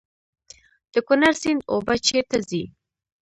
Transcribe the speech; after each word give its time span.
د 0.93 0.95
کونړ 1.07 1.33
سیند 1.41 1.61
اوبه 1.73 1.95
چیرته 2.07 2.37
ځي؟ 2.49 2.63